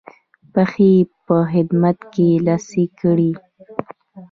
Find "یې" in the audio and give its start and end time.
0.97-1.09